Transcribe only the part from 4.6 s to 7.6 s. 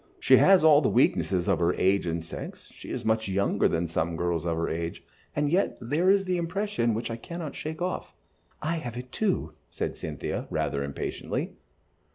age, and yet there is the impression which I cannot